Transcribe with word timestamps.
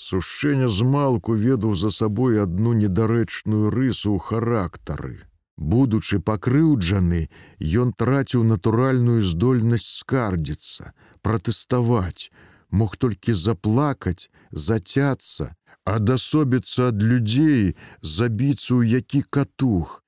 Сушэнне 0.00 0.68
змалку 0.72 1.34
ведаў 1.36 1.74
за 1.78 1.90
сабой 1.94 2.40
адну 2.42 2.72
недарэчную 2.72 3.68
рысу 3.74 4.16
ў 4.16 4.18
характары. 4.28 5.16
Будучы 5.72 6.20
пакрыўджаны, 6.28 7.28
ён 7.82 7.92
траціў 8.02 8.46
натуральную 8.52 9.20
здольнасць 9.30 9.90
скардзіцца, 10.00 10.94
пратэставаць, 11.20 12.32
мог 12.70 12.96
толькі 12.96 13.36
заплакаць, 13.36 14.32
зацяцца, 14.50 15.52
адасобіцца 15.84 16.88
ад 16.94 17.04
людзей, 17.12 17.76
забіцца 18.00 18.72
ў 18.80 19.04
які 19.04 19.20
катух. 19.28 20.00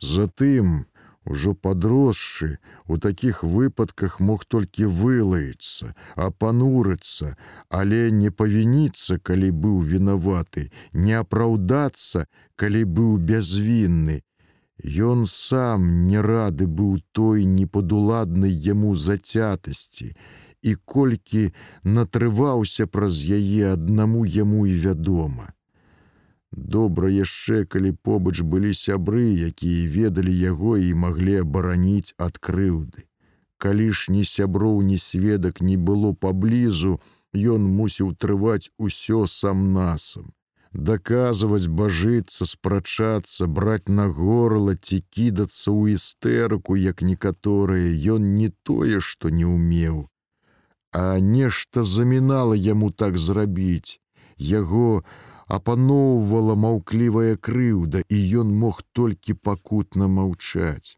Затым, 0.00 0.88
ужо 1.24 1.54
падросшы, 1.54 2.58
у 2.86 2.98
такіх 2.98 3.42
выпадках 3.42 4.20
мог 4.20 4.44
толькі 4.44 4.90
вылаецца, 5.00 5.94
апанурыцца, 6.16 7.36
але 7.68 8.10
не 8.10 8.30
павініцца, 8.30 9.18
калі 9.18 9.50
быў 9.64 9.80
вінаваты, 9.94 10.70
не 10.92 11.16
апраўдацца, 11.22 12.26
калі 12.56 12.84
быў 12.84 13.18
бязвінны. 13.32 14.20
Ён 14.84 15.26
сам 15.30 16.06
не 16.08 16.20
рады 16.20 16.66
быў 16.66 17.00
той 17.12 17.44
непадуладнай 17.48 18.52
яму 18.52 18.94
зацятасці, 18.94 20.12
і 20.64 20.74
колькі 20.84 21.52
натрываўся 21.84 22.86
праз 22.86 23.20
яе 23.24 23.72
аднаму 23.72 24.24
яму 24.24 24.66
і 24.66 24.76
вядома. 24.86 25.53
Добра 26.56 27.10
яшчэ, 27.10 27.64
калі 27.64 27.92
побач 28.08 28.40
былі 28.40 28.70
сябры, 28.78 29.24
якія 29.48 29.88
ведалі 29.90 30.34
яго 30.34 30.76
і 30.76 30.94
маглі 30.94 31.34
абараніць 31.42 32.14
ад 32.26 32.38
крыўды. 32.38 33.04
Калі 33.58 33.90
ж 33.90 34.14
ні 34.14 34.24
сяброў, 34.24 34.80
ні 34.82 34.98
сведак 34.98 35.60
не 35.60 35.76
было 35.76 36.12
паблізу, 36.12 37.00
ён 37.34 37.66
мусіў 37.80 38.14
трываць 38.14 38.70
усё 38.78 39.26
сам 39.26 39.66
насам. 39.74 40.32
Даказваць, 40.72 41.66
бажыцца, 41.66 42.46
спрачацца, 42.46 43.46
браць 43.46 43.90
на 44.00 44.08
горла 44.08 44.74
ці 44.74 45.02
кідацца 45.10 45.70
ў 45.70 45.98
істэрыку, 45.98 46.74
як 46.76 47.02
некаторыя, 47.02 47.94
ён 48.16 48.34
не 48.38 48.50
тое, 48.62 48.98
што 49.00 49.30
не 49.30 49.46
ўмеў 49.46 50.04
а 50.94 51.18
нешта 51.18 51.82
замінала 51.82 52.54
яму 52.54 52.90
так 52.90 53.18
зрабіць. 53.18 53.98
Яго 54.38 55.02
апаноўвала 55.46 56.54
маўклівая 56.54 57.36
крыўда, 57.36 58.02
і 58.08 58.18
ён 58.40 58.52
мог 58.64 58.82
толькі 58.92 59.34
пакутна 59.34 60.08
маўчаць. 60.08 60.96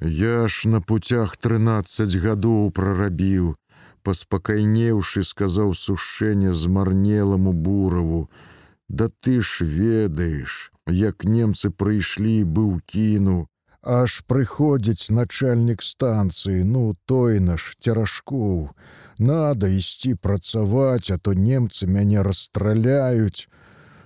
Я 0.00 0.48
ж 0.48 0.68
на 0.68 0.80
путях 0.80 1.36
13 1.36 2.14
гадоў 2.22 2.70
прарабіў, 2.70 3.54
паспакайнеўшы, 4.02 5.24
сказаў 5.24 5.74
сушэнне 5.74 6.54
змарнеламу 6.54 7.52
бураву: 7.52 8.28
«Да 8.88 9.10
ты 9.20 9.40
ж 9.42 9.64
ведаеш, 9.64 10.72
як 10.86 11.24
немцы 11.24 11.70
прыйшлі 11.70 12.44
быў 12.44 12.80
кіну, 12.86 13.48
аж 13.82 14.22
прыходзіць 14.26 15.10
начальнік 15.10 15.82
станцыі, 15.82 16.64
ну 16.64 16.96
той 17.06 17.40
наш 17.40 17.76
цяражкоў, 17.80 18.70
надо 19.18 19.66
ісці 19.66 20.14
працаваць, 20.14 21.10
а 21.10 21.18
то 21.18 21.34
немцы 21.34 21.86
мяне 21.86 22.22
расстраляюць. 22.22 23.48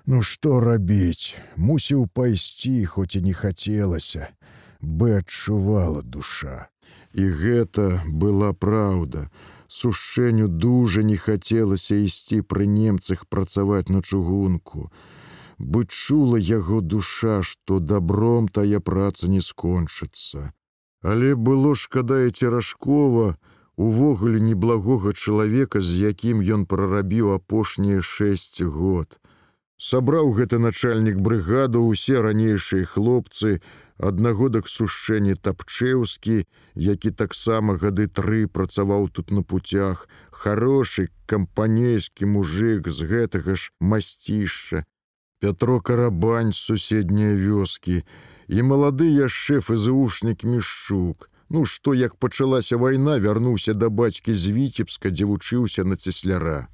Ну 0.05 0.19
што 0.27 0.59
рабіць, 0.59 1.35
мусіў 1.55 2.09
пайсці, 2.11 2.75
хоць 2.91 3.15
і 3.19 3.21
не 3.23 3.35
хацелася, 3.39 4.29
бы 4.83 5.15
адчувала 5.19 6.03
душа. 6.03 6.67
І 7.15 7.29
гэта 7.31 8.03
была 8.11 8.51
праўда. 8.53 9.31
Сушэнню 9.69 10.49
дужа 10.49 11.07
не 11.07 11.17
хацелася 11.17 11.95
ісці 11.95 12.43
пры 12.43 12.67
немцах 12.67 13.25
працаваць 13.31 13.95
на 13.95 14.03
чугунку. 14.03 14.91
Бы 15.59 15.87
чула 15.87 16.37
яго 16.37 16.81
душа, 16.81 17.39
што 17.47 17.79
добром 17.79 18.49
тая 18.49 18.81
праца 18.81 19.31
не 19.31 19.41
скончыцца. 19.41 20.51
Але 21.03 21.35
было 21.39 21.77
шкада 21.79 22.27
і 22.27 22.35
цяражкова, 22.35 23.39
увогуле 23.77 24.43
неблагога 24.43 25.15
чалавека, 25.15 25.81
з 25.81 26.11
якім 26.11 26.43
ён 26.43 26.67
прарабіў 26.67 27.35
апошнія 27.39 28.03
шэсць 28.03 28.63
год. 28.67 29.22
Сабраў 29.83 30.29
гэты 30.39 30.59
начальнік 30.63 31.17
брыгаду 31.27 31.81
усе 31.93 32.21
ранейшыя 32.25 32.87
хлопцы, 32.87 33.59
аднагодак 34.09 34.69
сушэнне 34.71 35.35
тапчэўскі, 35.47 36.37
які 36.89 37.11
таксама 37.23 37.75
гады 37.83 38.07
тры 38.07 38.47
працаваў 38.59 39.09
тут 39.17 39.33
на 39.35 39.43
путях, 39.43 40.05
хорошы 40.31 41.09
кампанейскі 41.33 42.31
мужик 42.31 42.87
з 42.87 43.09
гэтага 43.11 43.57
ж 43.59 43.75
масцішча. 43.81 44.85
Пятро 45.43 45.81
карабань 45.81 46.53
з 46.55 46.63
суседняй 46.69 47.35
вёскі 47.35 47.97
і 48.47 48.67
малады 48.69 49.09
яшчэ 49.11 49.59
фзушнік 49.67 50.45
мішчук. 50.47 51.27
Ну 51.51 51.65
што 51.67 51.95
як 51.99 52.15
пачалася 52.23 52.79
вайна, 52.79 53.19
вярнуўся 53.19 53.75
да 53.75 53.91
бацькі 53.91 54.31
з 54.31 54.55
віцебска, 54.55 55.11
дзе 55.11 55.27
вучыўся 55.27 55.83
на 55.83 55.99
цесляра. 55.99 56.71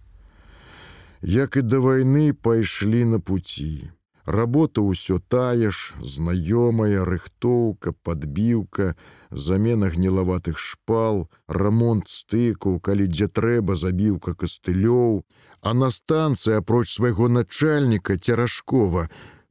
Як 1.23 1.57
і 1.57 1.63
да 1.63 1.79
вайны 1.83 2.33
пайшлі 2.33 3.05
на 3.05 3.19
пуці. 3.19 3.91
Работа 4.25 4.85
ўсё 4.85 5.19
тая 5.19 5.73
ж, 5.73 5.97
знаёмая, 6.05 7.03
рыхтоўка, 7.09 7.97
падбіўка, 8.05 8.95
замена 9.31 9.89
гнілаватых 9.89 10.59
шпал, 10.59 11.27
рамонт 11.49 12.07
стыкаў, 12.13 12.79
калі 12.79 13.09
дзе 13.09 13.27
трэба 13.27 13.75
забіўка 13.75 14.35
кастылёў, 14.35 15.25
А 15.61 15.75
на 15.75 15.91
станцыі 15.91 16.61
апроч 16.63 16.87
свайго 16.95 17.29
начальніка 17.29 18.17
цяражкова 18.17 19.09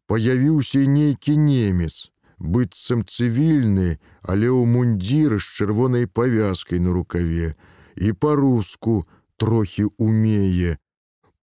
паявіўся 0.08 0.80
нейкі 0.88 1.36
немец, 1.36 2.12
быццам 2.40 3.04
цывільны, 3.04 4.00
але 4.24 4.48
ў 4.48 4.64
мундзіры 4.64 5.40
з 5.44 5.48
чырвонай 5.60 6.08
павязкай 6.08 6.80
на 6.80 6.96
рукаве 6.96 7.56
і 7.96 8.14
па-руску 8.14 9.04
трохі 9.36 9.92
умее. 9.98 10.80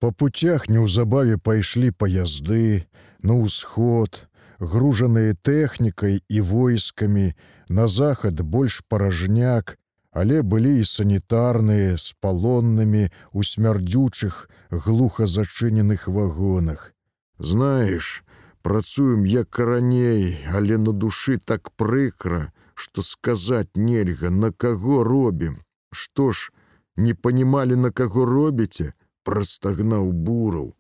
Па 0.00 0.10
путях 0.10 0.68
неўзабаве 0.68 1.36
пайшлі 1.38 1.90
паязды, 1.90 2.86
на 3.22 3.38
ўсход, 3.40 4.20
гружаныя 4.58 5.34
тэхнікай 5.42 6.20
і 6.28 6.40
войскамі, 6.40 7.32
на 7.68 7.86
захад 7.86 8.40
больш 8.40 8.82
паражняк, 8.88 9.76
але 10.10 10.42
былі 10.42 10.78
і 10.80 10.84
санітарныя 10.86 11.96
з 11.98 12.14
палоннымі 12.20 13.10
у 13.32 13.42
смярдзючых 13.42 14.48
глуха 14.70 15.26
зачыненых 15.26 16.06
вагонах. 16.08 16.92
Знаеш, 17.38 18.22
працуем 18.62 19.24
як 19.24 19.58
раней, 19.58 20.38
але 20.52 20.78
на 20.78 20.92
душы 20.92 21.38
так 21.38 21.70
прыкра, 21.76 22.52
што 22.74 23.02
сказаць 23.02 23.74
нельга, 23.76 24.30
на 24.30 24.52
каго 24.52 25.02
робім. 25.04 25.58
Што 25.90 26.30
ж, 26.32 26.50
не 26.96 27.14
панімалі, 27.14 27.76
на 27.76 27.90
каго 27.90 28.24
робіце, 28.24 28.94
прастагнаў 29.24 30.12
бураў. 30.12 30.74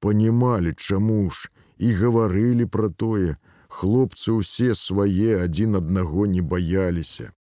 Панімалі, 0.00 0.72
чаму 0.78 1.30
ж 1.30 1.50
і 1.78 1.92
гаварылі 2.00 2.66
пра 2.66 2.88
тое, 2.88 3.36
хлопцы 3.68 4.32
ўсе 4.36 4.74
свае 4.74 5.42
адзін 5.44 5.76
аднаго 5.80 6.26
не 6.26 6.40
баяліся. 6.40 7.32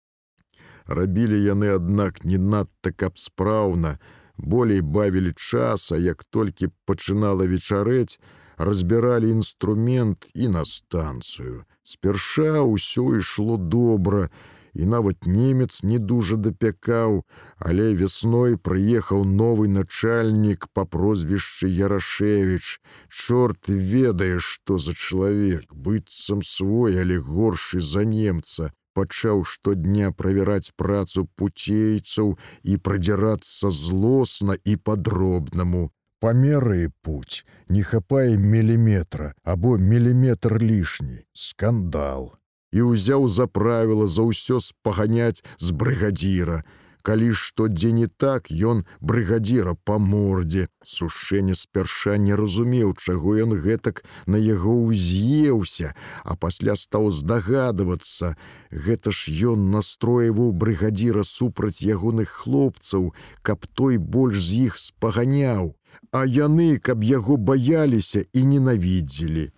Рабілі 0.89 1.39
яны, 1.45 1.69
аднак, 1.77 2.25
не 2.25 2.37
надта 2.37 2.91
каб 2.91 3.17
спраўна, 3.21 3.99
болей 4.37 4.81
бавілі 4.81 5.33
часа, 5.37 5.95
як 5.95 6.23
толькі 6.23 6.73
пачынала 6.85 7.45
вечарэць, 7.45 8.19
разбіралі 8.57 9.29
інструмент 9.29 10.27
і 10.33 10.47
на 10.55 10.65
станцыю. 10.65 11.63
Спярша 11.83 12.63
ўсё 12.65 13.19
ішло 13.19 13.57
добра, 13.57 14.29
і 14.79 14.85
нават 14.85 15.27
немец 15.27 15.83
не 15.83 15.99
дужа 15.99 16.35
дапякаў, 16.43 17.23
але 17.69 17.87
вясной 18.01 18.55
прыехаў 18.67 19.25
новы 19.27 19.67
начальнік 19.67 20.67
па 20.73 20.85
прозвішчы 20.85 21.67
Ярашевич. 21.67 22.79
Чорт 23.09 23.67
ведае, 23.67 24.39
што 24.39 24.79
за 24.79 24.95
чалавек, 24.95 25.67
быццам 25.73 26.43
свой, 26.51 26.95
але 27.01 27.19
горшы 27.19 27.83
за 27.91 28.05
немца, 28.07 28.71
пачаў 28.95 29.43
штодня 29.43 30.15
правяраць 30.23 30.71
працу 30.79 31.27
пуцейцаў 31.35 32.33
і 32.63 32.79
прадзірацца 32.87 33.75
злосна 33.83 34.55
і 34.63 34.79
падробнаму. 34.79 35.89
Памеры 36.23 36.91
путь 37.01 37.45
не 37.67 37.83
хапае 37.83 38.35
міліметра 38.37 39.33
або 39.43 39.77
міліметр 39.77 40.59
лішні. 40.63 41.23
Скандал 41.33 42.35
і 42.71 42.91
ўзяў 42.91 43.27
за 43.27 43.47
правіла 43.47 44.07
за 44.07 44.27
ўсё 44.29 44.59
спаганяць 44.59 45.43
з 45.57 45.71
брыгадзіра. 45.71 46.63
Калі 47.01 47.31
што 47.41 47.67
дзе 47.71 47.89
не 47.95 48.07
так 48.21 48.49
ён 48.51 48.83
брыгадзіра 48.99 49.73
па 49.87 49.95
мордзе. 49.97 50.67
Сушэнне 50.83 51.55
спярша 51.55 52.17
не 52.19 52.35
разумеў 52.35 52.91
чаго 52.99 53.35
ён 53.43 53.55
гэтак 53.65 54.03
на 54.27 54.35
яго 54.37 54.75
ўз'еўся 54.91 55.95
а 56.25 56.35
пасля 56.35 56.75
стаў 56.75 57.09
здагадвацца. 57.15 58.35
Гэта 58.69 59.15
ж 59.15 59.31
ён 59.55 59.71
настройваў 59.71 60.51
брыгадзіра 60.51 61.23
супраць 61.23 61.79
ягоных 61.79 62.29
хлопцаў 62.43 63.13
каб 63.41 63.65
той 63.73 63.97
больш 63.97 64.43
з 64.43 64.67
іх 64.67 64.77
спаганяў. 64.77 65.75
А 66.11 66.25
яны, 66.25 66.77
каб 66.77 67.03
яго 67.03 67.37
баяліся 67.37 68.25
і 68.33 68.45
ненавідзелі. 68.45 69.49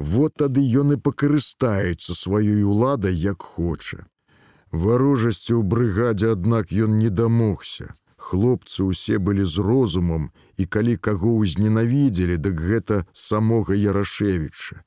Вот 0.00 0.32
тады 0.40 0.62
ён 0.80 0.94
і 0.94 0.96
пакарыстаецца 0.96 2.14
сваёй 2.16 2.62
уладай 2.64 3.12
як 3.12 3.42
хоча. 3.44 4.06
Варожасці 4.72 5.52
ў 5.52 5.62
брыгадзе, 5.72 6.30
аднак 6.32 6.72
ён 6.72 6.96
не 7.00 7.10
дамогся. 7.10 7.92
Хлопцы 8.16 8.86
ўсе 8.88 9.20
былі 9.20 9.44
з 9.44 9.60
розумам, 9.60 10.32
і 10.56 10.64
калі 10.64 10.96
каго 10.96 11.34
ўзненавідзелі, 11.44 12.40
дык 12.40 12.64
гэта 12.70 13.04
самога 13.12 13.76
Ярашевіча. 13.76 14.80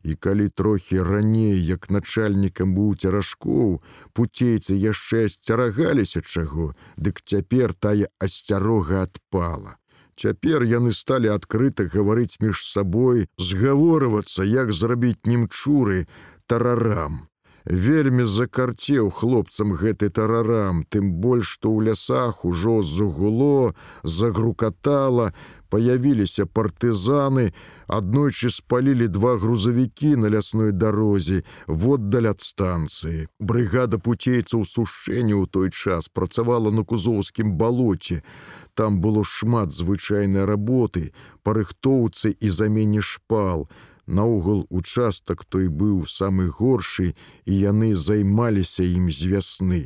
І 0.00 0.16
калі 0.16 0.48
трохі 0.48 1.04
раней, 1.12 1.60
як 1.60 1.92
начальнікам 1.92 2.72
быў 2.72 2.96
цяражкоў, 2.96 3.84
пуцейцы 4.16 4.80
яшчэ 4.80 5.28
асцерагаліся 5.28 6.24
чаго, 6.24 6.72
дык 6.96 7.20
цяпер 7.20 7.76
тая 7.76 8.08
асцярога 8.16 9.04
адпала. 9.04 9.76
Цяпер 10.16 10.62
яны 10.62 10.94
сталі 10.94 11.34
адкрыта 11.34 11.86
гаварыць 11.90 12.38
між 12.40 12.64
сабой, 12.70 13.26
згаворвацца, 13.38 14.46
як 14.46 14.72
зрабіць 14.72 15.26
немчуры 15.26 16.06
тарарам. 16.46 17.26
Вельмі 17.64 18.24
закарцеў 18.28 19.08
хлопцам 19.10 19.72
гэты 19.72 20.10
тарарам, 20.12 20.84
тым 20.92 21.16
больш, 21.24 21.56
што 21.56 21.72
ў 21.72 21.88
лясах 21.88 22.44
ужо 22.44 22.82
загуло, 22.84 23.72
загрукатала, 24.04 25.32
паявіліся 25.72 26.44
партызаны, 26.46 27.50
аднойчы 27.88 28.50
спалілі 28.52 29.08
два 29.08 29.34
грузавікі 29.40 30.14
на 30.20 30.28
лясной 30.28 30.72
дарозе, 30.72 31.42
воддаль 31.66 32.28
ад 32.30 32.44
станцыі. 32.44 33.26
Брыгада 33.40 33.98
пуцейцаў 33.98 34.68
сушэння 34.68 35.34
ў 35.40 35.48
той 35.48 35.72
час 35.72 36.12
працавала 36.12 36.70
на 36.70 36.84
кузоўскім 36.84 37.56
балоце. 37.56 38.22
Там 38.74 39.00
было 39.00 39.24
шмат 39.24 39.72
звычайнай 39.72 40.44
работы, 40.44 41.12
парыхтоўцы 41.42 42.34
і 42.34 42.48
замене 42.50 43.00
шпал. 43.00 43.68
Наогул 44.06 44.66
участак 44.68 45.44
той 45.48 45.68
быў 45.68 46.04
самы 46.04 46.50
горшы, 46.50 47.14
і 47.46 47.52
яны 47.54 47.94
займаліся 47.94 48.84
ім 48.84 49.08
з 49.10 49.30
вясны. 49.32 49.82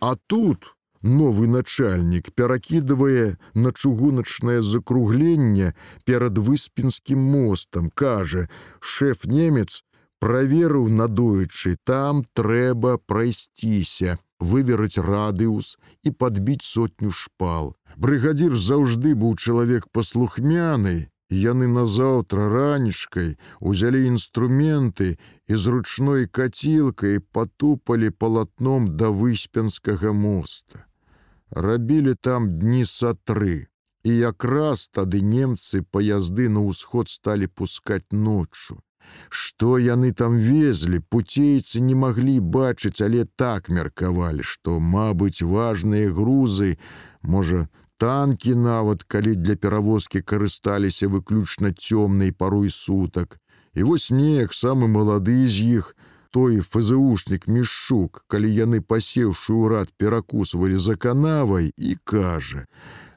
А 0.00 0.16
тут 0.26 0.66
новы 1.02 1.46
начальнік 1.46 2.34
перакідывае 2.34 3.38
на 3.54 3.72
чыгуначнае 3.72 4.60
закругленне 4.62 5.72
перад 6.04 6.36
выспінскім 6.36 7.18
мостам, 7.18 7.88
кажа: 7.94 8.50
шэф 8.80 9.24
немец 9.24 9.82
праверыў 10.22 10.88
надоечы, 10.88 11.78
там 11.84 12.26
трэба 12.34 12.98
прайсціся, 12.98 14.18
выверыць 14.42 14.98
радыус 14.98 15.78
і 16.02 16.10
падбіць 16.10 16.66
сотню 16.66 17.10
шпал. 17.10 17.72
Брыгадзір 17.96 18.58
заўжды 18.58 19.14
быў 19.14 19.38
чалавек 19.38 19.88
паслухмяны, 19.92 21.08
яны 21.32 21.66
назаўтра 21.66 22.48
ранішкай 22.52 23.36
узялі 23.60 24.04
інструменты 24.06 25.16
і 25.48 25.56
з 25.56 25.66
ручной 25.66 26.26
кацілкай 26.26 27.20
патупалі 27.20 28.10
палатном 28.10 28.96
да 28.96 29.08
выспенскага 29.08 30.12
моста. 30.12 30.84
Рабілі 31.50 32.14
там 32.14 32.48
дні 32.58 32.84
са 32.84 33.14
тры. 33.14 33.68
І 34.02 34.10
якраз 34.18 34.88
тады 34.90 35.20
немцы 35.22 35.82
паязды 35.82 36.48
на 36.48 36.66
ўсход 36.66 37.08
сталі 37.08 37.46
пускаць 37.46 38.10
ноччу. 38.10 38.80
Што 39.28 39.78
яны 39.78 40.12
там 40.12 40.38
везлі, 40.38 41.00
пуцейцы 41.14 41.80
не 41.80 41.94
маглі 41.94 42.38
бачыць, 42.40 43.00
але 43.00 43.24
так 43.42 43.68
меркавалі, 43.68 44.42
што, 44.42 44.78
мабыць, 44.78 45.42
важныя 45.42 46.12
грузы, 46.12 46.76
можа, 47.22 47.68
танкі 47.96 48.54
нават 48.54 49.04
калі 49.04 49.34
для 49.40 49.56
перавозкі 49.56 50.22
карысталіся 50.22 51.08
выключна 51.08 51.72
цёмнай 51.72 52.32
парой 52.32 52.70
сутак. 52.70 53.38
І 53.74 53.88
вось 53.88 54.10
неяк 54.10 54.52
самы 54.52 54.88
малады 54.88 55.48
з 55.48 55.68
іх 55.80 55.94
той 56.32 56.60
фзушнік 56.60 57.46
мішук 57.46 58.24
калі 58.32 58.48
яны 58.56 58.80
пасеўшы 58.80 59.52
ўрад 59.52 59.92
перакусвалі 60.00 60.80
за 60.80 60.96
канавай 60.96 61.72
і 61.76 61.96
кажа 62.12 62.64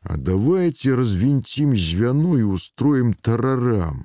а 0.04 0.18
давайте 0.18 0.96
развінцім 1.00 1.78
звяну 1.80 2.36
і 2.40 2.44
устроім 2.58 3.16
тарарам 3.28 4.04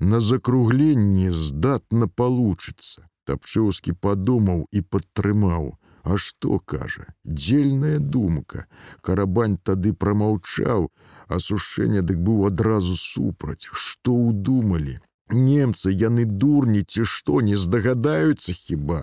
на 0.00 0.20
закругленні 0.20 1.30
здатна 1.30 2.08
получыцца 2.22 3.06
тапчэўскі 3.30 3.94
падумаў 4.06 4.66
і 4.72 4.80
падтрымаў 4.82 5.70
А 6.02 6.16
што 6.16 6.58
кажа, 6.58 7.06
дзельная 7.24 7.98
думка. 7.98 8.64
Карабань 9.02 9.58
тады 9.62 9.92
прамаўчаў, 9.92 10.88
а 11.28 11.38
сушэнне 11.38 12.02
дык 12.02 12.18
быў 12.28 12.46
адразу 12.48 12.96
супраць, 12.96 13.68
што 13.72 14.16
ўдумалі. 14.16 14.98
Немцы 15.30 15.92
яны 15.92 16.24
дурні 16.24 16.82
ці 16.82 17.04
што 17.04 17.40
не 17.44 17.56
здагадаюцца 17.56 18.56
хіба. 18.56 19.00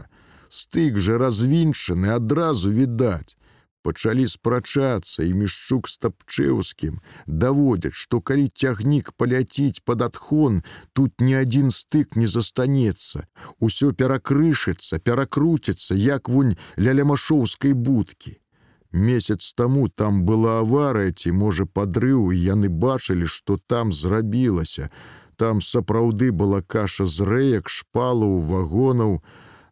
Стык 0.50 0.98
жа 0.98 1.22
развінчаны 1.22 2.10
адразу 2.16 2.72
відаць 2.72 3.38
пачалі 3.88 4.28
спрачацца 4.28 5.24
і 5.24 5.32
мішчук 5.42 5.88
стапчэўскім 5.92 7.00
даводзяць 7.44 7.96
што 8.00 8.20
калі 8.32 8.48
цягнік 8.64 9.14
паляціць 9.22 9.84
пад 9.88 10.04
адхон 10.08 10.64
тут 11.00 11.24
ні 11.28 11.38
адзін 11.42 11.72
стык 11.76 12.20
не 12.20 12.28
застанецца. 12.28 13.24
Усё 13.60 13.94
перакрышыцца 14.02 15.00
перакруціцца 15.00 15.96
як 15.96 16.28
вунь 16.34 16.58
ля 16.76 16.98
лямашоўскай 17.00 17.74
будкі. 17.88 18.36
Месяц 18.92 19.54
таму 19.56 19.88
там 19.90 20.24
была 20.26 20.60
аварыя 20.60 21.12
ці 21.12 21.32
можа 21.32 21.66
падрыў 21.80 22.32
і 22.32 22.38
яны 22.44 22.70
бачылі 22.70 23.28
што 23.28 23.58
там 23.68 23.92
зрабілася. 23.94 24.92
Там 25.36 25.62
сапраўды 25.62 26.32
была 26.32 26.62
каша 26.62 27.06
з 27.06 27.28
рэек 27.32 27.70
шпалаў 27.70 28.40
вагонаў 28.52 29.20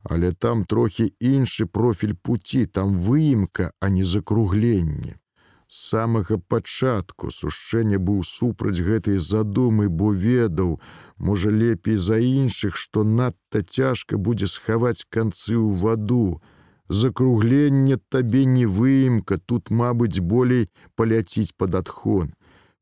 але 0.06 0.32
там 0.32 0.66
трохі 0.66 1.14
іншы 1.20 1.66
профіль 1.66 2.14
пуці, 2.22 2.66
там 2.66 3.00
выемка, 3.02 3.72
а 3.80 3.90
не 3.90 4.06
закругленне. 4.06 5.18
З 5.68 5.78
самага 5.90 6.38
пачатку 6.38 7.32
сушэнне 7.34 7.98
быў 7.98 8.22
супраць 8.24 8.86
гэтай 8.88 9.18
задумы, 9.18 9.90
бо 9.90 10.12
ведаў, 10.14 10.78
можа 11.18 11.50
лепей 11.50 11.98
за 11.98 12.20
іншых, 12.22 12.78
што 12.78 13.04
надта 13.04 13.64
цяжка 13.64 14.18
будзе 14.18 14.46
схаваць 14.46 15.10
канцы 15.10 15.58
ў 15.58 15.74
ваду. 15.82 16.42
Закругленне 16.88 17.98
табе 18.14 18.46
не 18.46 18.68
выемка, 18.70 19.40
тут, 19.42 19.74
мабыць, 19.74 20.22
болей 20.22 20.70
паляціць 20.96 21.58
пад 21.58 21.82
адхон. 21.82 22.36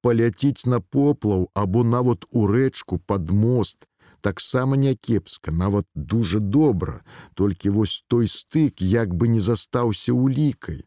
Паляціць 0.03 0.67
на 0.67 0.83
поплаў 0.83 1.47
або 1.55 1.87
нават 1.87 2.27
у 2.31 2.47
рэчку 2.51 2.99
пад 2.99 3.31
мост, 3.31 3.87
таксама 4.23 4.77
някепска, 4.77 5.51
нават 5.51 5.85
дужа 5.95 6.39
добра, 6.39 7.01
толькі 7.35 7.75
вось 7.75 8.03
той 8.07 8.27
стык 8.31 8.81
як 8.81 9.13
бы 9.13 9.27
не 9.27 9.41
застаўся 9.41 10.13
улікай. 10.13 10.85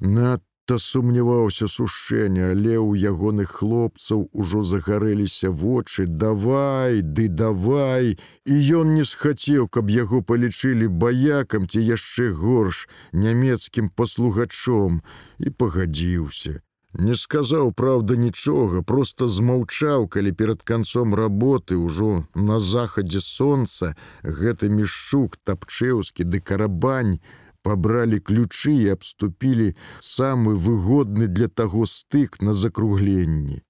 Надта 0.00 0.78
сумняваўся 0.82 1.68
сушэнне, 1.70 2.42
але 2.54 2.74
ў 2.74 2.98
ягоных 3.12 3.54
хлопцаў 3.60 4.26
ужо 4.32 4.64
загарэліся 4.66 5.52
вочы, 5.62 6.06
давай, 6.24 7.02
ды 7.02 7.28
давай, 7.28 8.18
і 8.44 8.58
ён 8.82 8.98
не 8.98 9.06
схацеў, 9.12 9.70
каб 9.70 9.94
яго 9.94 10.22
палічылі 10.32 10.90
баякам 11.06 11.70
ці 11.70 11.86
яшчэ 11.86 12.32
горш 12.42 12.88
нямецкім 13.12 13.94
паслугачом 13.94 15.00
і 15.38 15.54
пагадзіўся. 15.54 16.58
Не 16.94 17.14
сказаў 17.16 17.72
праўда 17.72 18.16
нічога, 18.20 18.82
просто 18.82 19.28
змаўчаў, 19.28 20.08
калі 20.08 20.32
перад 20.32 20.62
канцом 20.62 21.14
работы 21.14 21.78
ўжо 21.80 22.24
на 22.34 22.58
захадзе 22.60 23.20
сонца 23.24 23.96
гэты 24.22 24.68
мішчук 24.68 25.38
тапчэўскі 25.48 26.28
ды 26.28 26.40
карабань 26.40 27.16
пабралі 27.62 28.20
ключы 28.20 28.76
і 28.76 28.92
абступілі 28.98 29.72
самы 30.00 30.54
выгодны 30.68 31.32
для 31.32 31.48
таго 31.48 31.86
стык 31.86 32.40
на 32.42 32.52
закругленні. 32.52 33.62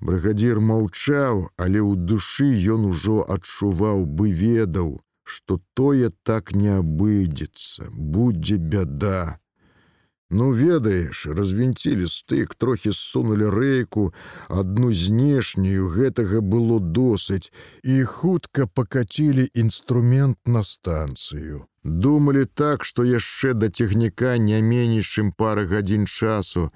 Брыгадзір 0.00 0.58
маўчаў, 0.60 1.48
але 1.56 1.80
ў 1.80 1.94
душы 2.10 2.50
ён 2.74 2.90
ужо 2.90 3.22
адчуваў 3.22 4.04
бы 4.06 4.34
ведаў, 4.34 5.00
што 5.22 5.62
тое 5.74 6.10
так 6.22 6.52
не 6.52 6.74
абыдзецца, 6.82 7.90
будзе 7.94 8.58
бяда. 8.58 9.38
Ну 10.30 10.50
ведаеш, 10.50 11.26
развінцілі 11.26 12.08
стык, 12.10 12.54
трохі 12.58 12.90
ссунули 12.90 13.46
рэйку, 13.46 14.10
адну 14.50 14.90
знешнюю 14.90 15.86
гэтага 15.86 16.42
было 16.42 16.80
досыць 16.82 17.54
і 17.86 18.02
хутка 18.02 18.66
пакацілі 18.66 19.46
інструмент 19.54 20.38
на 20.44 20.64
станцыю. 20.66 21.70
Думалі 21.84 22.42
так, 22.50 22.82
што 22.82 23.06
яшчэ 23.06 23.54
да 23.54 23.70
цягніка 23.70 24.34
не 24.42 24.58
меней, 24.58 25.06
чым 25.06 25.30
пара 25.30 25.62
гадзін 25.62 26.10
часу 26.10 26.74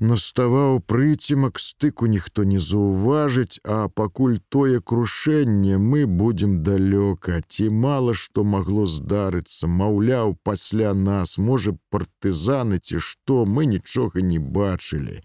наставаў 0.00 0.80
прыцемак 0.80 1.58
стыку 1.58 2.06
ніхто 2.06 2.44
не 2.44 2.58
заўважыць, 2.58 3.60
а 3.64 3.88
пакуль 3.88 4.38
тое 4.48 4.80
крушэнне 4.80 5.78
мы 5.78 6.06
будзем 6.06 6.62
далёка, 6.62 7.42
ці 7.48 7.68
мала 7.70 8.14
што 8.14 8.44
магло 8.44 8.86
здарыцца, 8.86 9.66
маўляў, 9.66 10.36
пасля 10.42 10.94
нас, 10.94 11.38
можа 11.38 11.76
партызаны 11.90 12.78
ці 12.78 13.02
што 13.02 13.44
мы 13.44 13.66
нічога 13.66 14.22
не 14.22 14.38
бачылі. 14.38 15.22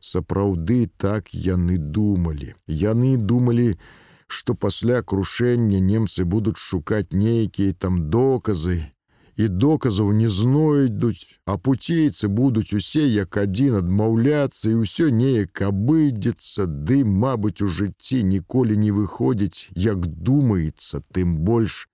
Сапраўды 0.00 0.90
так 0.96 1.34
яны 1.34 1.78
думалі. 1.78 2.54
Яны 2.66 3.16
думалі, 3.16 3.78
што 4.26 4.54
пасля 4.54 5.02
крушэння 5.02 5.80
немцы 5.80 6.24
будуць 6.24 6.58
шукаць 6.58 7.12
нейкія 7.12 7.72
там 7.72 8.10
доказы, 8.10 8.90
і 9.38 9.46
доказаў 9.48 10.10
не 10.20 10.28
знойдуць, 10.28 11.38
а 11.46 11.54
пуцейцы 11.56 12.28
будуць 12.38 12.74
усе 12.74 13.04
як 13.06 13.38
адзін 13.42 13.78
адмаўляцца 13.80 14.66
і 14.70 14.82
ўсё 14.82 15.10
неяк 15.14 15.62
абыдзецца, 15.62 16.66
ды, 16.66 17.04
мабыць, 17.06 17.62
у 17.62 17.68
жыцці 17.76 18.18
ніколі 18.32 18.78
не 18.84 18.90
выходзіць, 18.90 19.70
як 19.78 20.10
думаецца, 20.30 21.04
тым 21.14 21.38
больш 21.50 21.86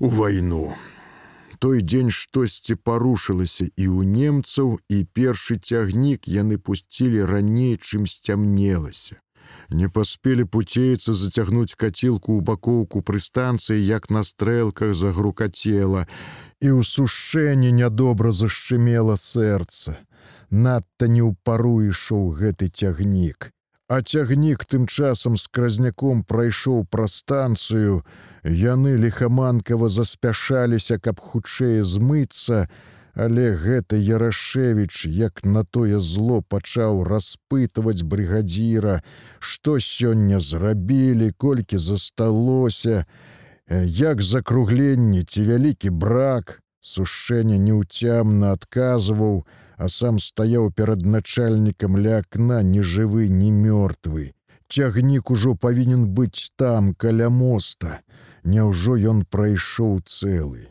у 0.00 0.08
вайну. 0.08 0.72
Той 1.60 1.82
дзень 1.84 2.08
штосьці 2.08 2.74
парушылася 2.88 3.68
і 3.68 3.84
ў 3.92 4.08
немцаў 4.08 4.78
і 4.88 5.04
першы 5.12 5.60
цягнік 5.60 6.24
яны 6.24 6.56
пусцілі 6.56 7.28
раней, 7.28 7.76
чым 7.76 8.08
сцямнелася. 8.08 9.20
Не 9.70 9.88
паспелі 9.88 10.44
пуцейцы 10.44 11.14
зацягнуць 11.14 11.78
кацілку 11.78 12.36
ў 12.36 12.40
бакоўку 12.42 13.02
пры 13.06 13.20
станцыі, 13.22 13.78
як 13.86 14.10
на 14.10 14.22
стрэлках 14.26 14.94
загрукацела, 14.98 16.06
і 16.60 16.68
ў 16.74 16.80
сушэнні 16.82 17.70
нядобра 17.72 18.34
зашчымела 18.34 19.16
сэрца. 19.16 19.96
Надта 20.50 21.06
не 21.06 21.22
ў 21.22 21.38
пару 21.46 21.78
ішоў 21.86 22.34
гэты 22.42 22.68
цягнік. 22.74 23.54
А 23.90 24.02
цягнік 24.02 24.64
тым 24.70 24.86
часам 24.86 25.36
з 25.38 25.46
кразняком 25.50 26.22
прайшоў 26.22 26.86
пра 26.90 27.06
станцыю. 27.10 28.02
Яны 28.42 28.94
лихаманкава 28.94 29.88
заспяшаліся, 29.90 30.98
каб 30.98 31.18
хутчэй 31.18 31.82
змыцца, 31.82 32.70
Але 33.14 33.50
гэта 33.58 33.96
Ярашевіч, 33.96 35.04
як 35.06 35.44
на 35.44 35.64
тое 35.64 35.98
зло 36.00 36.42
пачаў 36.42 37.02
распытваць 37.04 38.02
брыгадзіра, 38.06 39.02
што 39.38 39.78
сёння 39.78 40.40
зрабілі, 40.40 41.32
колькі 41.36 41.78
засталося, 41.78 43.06
як 43.68 44.22
закругленне 44.22 45.24
ці 45.24 45.42
вялікі 45.42 45.90
брак, 45.90 46.62
сушэнне 46.80 47.58
неўцямна 47.58 48.52
адказваў, 48.52 49.44
а 49.76 49.88
сам 49.88 50.18
стаяў 50.20 50.70
перад 50.70 51.06
начальнікам 51.06 51.96
ля 51.98 52.20
акна 52.22 52.62
ні 52.62 52.82
жывы, 52.82 53.28
ні 53.28 53.50
мёртвы. 53.50 54.32
Цягнік 54.70 55.30
ужо 55.30 55.56
павінен 55.56 56.06
быць 56.06 56.52
там 56.56 56.94
каля 56.94 57.28
моста. 57.28 58.00
Няўжо 58.44 58.96
ён 59.12 59.24
прайшоў 59.26 60.00
цэлы. 60.06 60.70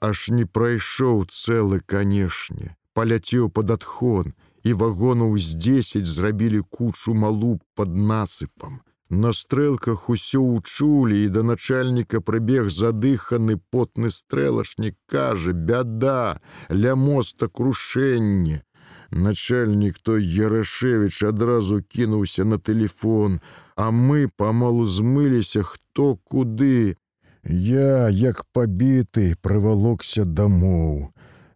Аж 0.00 0.28
не 0.32 0.44
прайшоў 0.58 1.26
цэлы, 1.28 1.80
канешне, 1.92 2.76
паляцеў 2.96 3.50
пад 3.56 3.70
адхон, 3.76 4.32
і 4.64 4.72
вагонаў 4.82 5.36
з 5.38 5.56
дзесяць 5.64 6.08
зрабілі 6.08 6.62
кучу 6.76 7.14
малу 7.14 7.58
пад 7.76 7.92
насыпам. 8.12 8.80
На 9.10 9.32
стрэлках 9.34 10.08
усё 10.08 10.40
ўчулі 10.40 11.18
і 11.24 11.28
да 11.34 11.42
начальніка 11.42 12.20
прыбег 12.20 12.70
задыханы 12.70 13.56
потны 13.74 14.10
стрэлашнік 14.14 14.96
кажа: 15.10 15.52
бяда, 15.52 16.40
ля 16.70 16.94
моста 16.94 17.48
крушэнне. 17.48 18.62
Начальнік 19.10 19.98
той 19.98 20.22
Ярашевич 20.22 21.22
адразу 21.24 21.82
кінуўся 21.82 22.44
на 22.44 22.58
телефон, 22.58 23.40
а 23.74 23.90
мы 23.90 24.28
памалу 24.28 24.84
змыліся 24.84 25.64
хто 25.66 26.14
куды. 26.14 26.94
Я, 27.44 28.08
як 28.08 28.44
пабіты, 28.52 29.34
прывалокся 29.40 30.24
дамоў, 30.24 31.08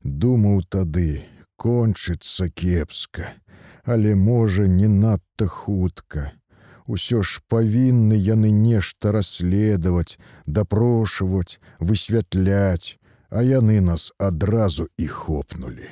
думаў 0.03 0.63
тады, 0.69 1.25
кончыцца 1.57 2.49
кепска, 2.49 3.35
але 3.85 4.15
можа 4.15 4.67
не 4.67 4.89
надта 4.89 5.47
хутка. 5.47 6.33
Усё 6.87 7.23
ж 7.23 7.41
павінны 7.49 8.17
яны 8.17 8.51
нешта 8.51 9.13
расследаваць, 9.13 10.19
дапрошваць, 10.47 11.61
высвятляць, 11.81 12.97
а 13.31 13.43
яны 13.43 13.81
нас 13.81 14.13
адразу 14.19 14.89
і 14.97 15.07
хопнули. 15.09 15.89